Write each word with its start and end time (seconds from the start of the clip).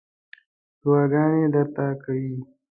دعاګانې 0.81 1.47
درته 1.53 1.85
کوي. 2.03 2.33